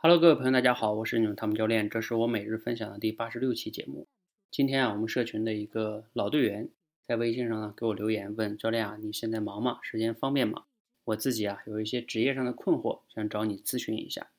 [0.00, 4.06] Hello，各位朋友，大家好，我是你们汤姆教练，这是我每日分享的第八十六期节目。
[4.48, 6.68] 今天啊，我们社群的一个老队员
[7.08, 9.80] 在微信上呢给我留言，问教练啊，你现在忙吗？
[9.82, 10.66] 时间方便吗？
[11.02, 14.30] 我自己啊有一些职业上的困惑，想找你咨询一下。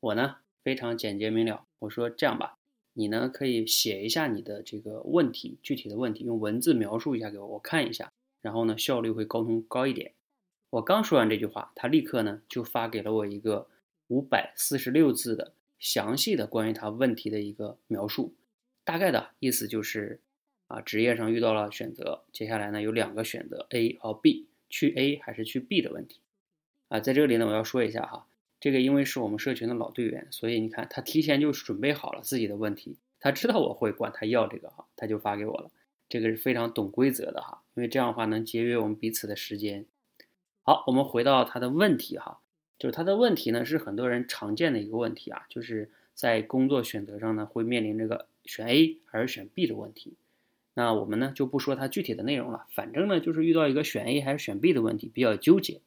[0.00, 2.58] 我呢非常简洁明了，我说这样吧，
[2.94, 8.10] 你呢可以写一下你的这个问题，具体的问题用文字描述一下给我，我看一下，
[8.42, 10.14] 然后呢效率会沟通高一点。
[10.70, 13.68] 我刚说完这句话，他立刻呢就发给了我一个。
[14.08, 18.34] 五百四十六字的详细的关于他问题的一个描述，
[18.84, 20.20] 大概的意思就是，
[20.66, 26.20] 啊，职业上遇到了选择，接下来呢有两个选择 A 和 B，去 A 还是去 B 的问题，
[26.88, 28.26] 啊，在这里呢我要说一下哈，
[28.58, 35.70] 这个因为是我们社群的老队员，所以你看他提前就准备好了自己的问题，他知道我会管他要这个哈，他就发给我了，
[36.08, 39.84] 这个是非常懂规则的哈，因为这样的话能节约我们彼此的时间。
[40.62, 42.40] 好，我们回到他的问题哈。
[42.78, 50.14] 就是他的问题呢，是很多人常见的一个问题啊，就是在工作选择上呢，会面临这个选 A 还是选 B 的问题。
[50.74, 55.80] 那我们呢就不说它具体的内容了，反正呢就是遇到一个选 A 还是选 B 的问题，比较纠结。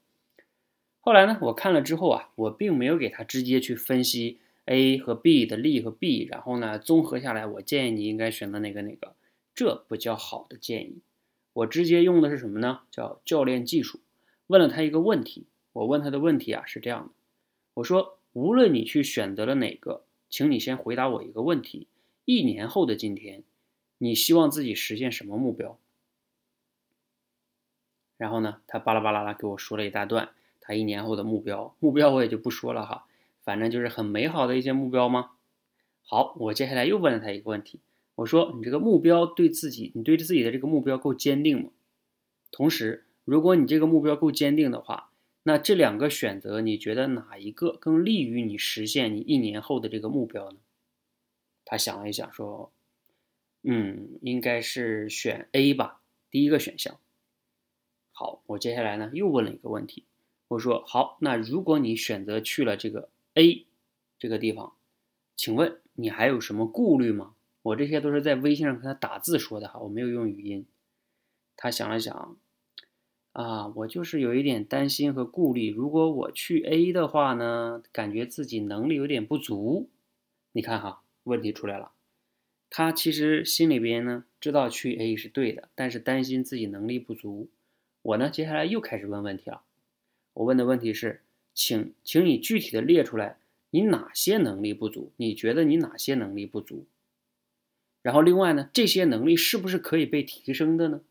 [0.99, 9.16] 后来呢，我看了之后啊，我并没有给他直接去分析 A 和 B 的利和弊，然后呢综合下来，我建议你应该选择哪个哪个，
[9.55, 10.99] 这不叫好的建议。
[11.53, 12.81] 我直接用的是什么呢？
[12.91, 14.01] 叫教练技术，
[14.47, 15.45] 问了他一个问题。
[15.73, 17.09] 我问他的问题啊是这样的，
[17.75, 21.88] 我说无论你去选择了哪个，请你先回答我一个问题：
[22.25, 23.44] 一年后的今天，
[23.97, 25.78] 你希望自己实现什么目标？
[28.17, 33.06] 然后呢，他巴拉巴拉拉给我说了一大段他一年后的目标，目标我也就不说了哈，
[33.44, 35.31] 反正就是很美好的一些目标吗？
[36.03, 37.80] 好，我接下来又问了他一个问题，
[38.16, 41.69] 我说你这个目标对自己，你对自己的这个目标够坚定吗？
[42.52, 45.10] 同时，如果你这个目标够坚定的话，
[45.44, 50.58] 那这两个选择，你觉得哪一个更利于你实现你一年后的这个目标呢？
[51.66, 52.72] 他想了一想，说
[53.64, 57.00] ：“嗯，应该是选 A 吧，第一个选项。”
[58.13, 60.06] 好，我接下来呢又问了一个问题，
[60.47, 63.66] 我说：“好，那如果你选择去了这个 A
[64.19, 64.74] 这个地方，
[65.35, 70.68] 请问你还有什么顾虑吗？”我这些都是在微信上跟他打字说的哈，我没有用语音。
[71.57, 72.38] 他想了想。
[73.34, 75.72] 啊，我就是有一点担心和顾虑。
[75.72, 79.90] 如果我去 A 的话呢，感觉自己能力有点不足。
[80.52, 81.92] 你看哈，问题出来了。
[82.69, 87.50] 他其实心里边呢知道去 A 是对的，但是担心自己能力不足。
[88.02, 89.62] 我呢，接下来又开始问问题了。
[90.34, 91.22] 我问的问题是，
[91.53, 93.38] 请，请你具体的列出来
[93.69, 95.12] 你哪些能力不足？
[95.16, 96.86] 你觉得你哪些能力不足？
[98.02, 101.02] 然后另外呢，这些能力是不是可以被提升的呢？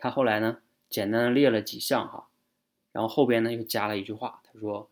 [0.00, 2.28] 他后来呢，简单的列了几项哈，
[2.92, 4.88] 然后后边呢又加了一句话，他说：“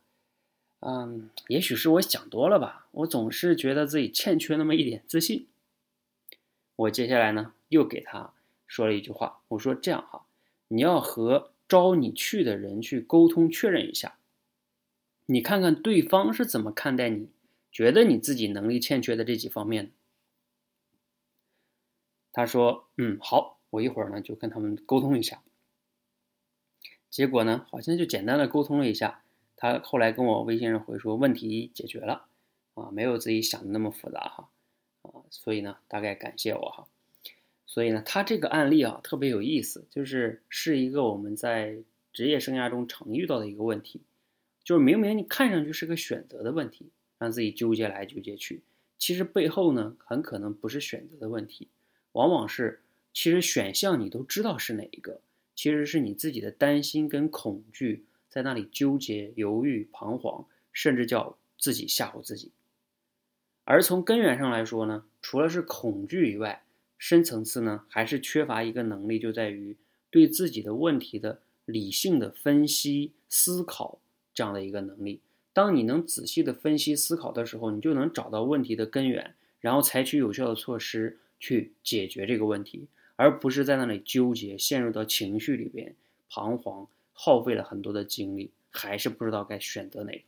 [0.81, 5.47] 嗯，也许是我想多了吧，我总是觉得自己欠缺那么一点自信。”
[6.75, 8.35] 我接下来呢又给他
[8.67, 10.27] 说了一句话，我说：“这样哈，
[10.69, 14.19] 你要和招你去的人去沟通确认一下，
[15.27, 17.31] 你看看对方是怎么看待你，
[17.71, 19.93] 觉得你自己能力欠缺的这几方面。”
[22.33, 25.43] 他说：“嗯，好。”我一会儿呢就跟他们沟通一下，
[27.11, 29.23] 结果呢好像就简单的沟通了一下，
[29.55, 32.27] 他后来跟我微信上回说问题解决了，
[32.73, 34.49] 啊，没有自己想的那么复杂哈，
[35.03, 36.87] 啊，所以呢大概感谢我哈，
[37.67, 41.77] 所以呢他这个案例啊特别有意思，就是是一个我们在
[42.15, 44.01] 职业生涯中常遇到的一个问题，
[44.65, 46.89] 就是明明你看上去是个选择的问题，
[47.19, 48.63] 让自己纠结来纠结去，
[48.97, 51.69] 其实背后呢很可能不是选择的问题，
[52.13, 52.81] 往往是。
[53.17, 55.23] 其实选项你都知道是哪一个，
[55.55, 62.53] 其实是你自己的担心跟恐惧在那里纠结、犹豫、彷徨，甚至叫自己吓唬自己。
[63.65, 66.63] 而从根源上来说呢，除了是恐惧以外，
[66.99, 69.75] 深层次呢还是缺乏一个能力，就在于
[70.11, 73.99] 对自己的问题的理性的分析、思考
[74.35, 75.21] 这样的一个能力。
[75.55, 82.87] 当你能仔细的分析思考的时候，你就能找到问题的根源，然后采取有效的措施去解决这个问题。
[83.17, 85.95] 而不是在那里纠结，陷入到情绪里边，
[86.29, 90.23] 彷徨，耗费了很多的精力，还是不知道该选择哪个。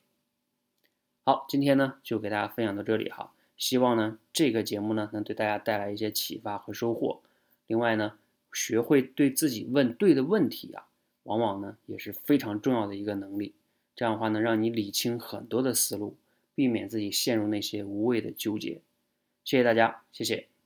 [1.24, 7.20] 好，今天呢就给大家分享到这里哈，希望呢这个节目呢能对大家带来一些启发和收获。
[7.66, 8.18] 另外呢，
[8.52, 10.88] 学会对自己问对的问题啊，
[11.24, 13.54] 往往呢也是非常重要的一个能力。
[13.94, 16.16] 这样的话呢，让你理清很多的思路，
[16.54, 18.80] 避免自己陷入那些无谓的纠结。
[19.44, 20.57] 谢谢大家，谢谢。